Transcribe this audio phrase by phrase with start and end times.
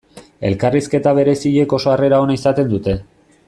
[0.47, 3.01] Elkarrizketa bereziek oso harrera ona izaten dute.